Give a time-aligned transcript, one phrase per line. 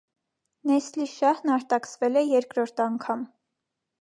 [0.71, 3.23] Նեսլիշահն արտաքսվել է երկրորդ անգամ։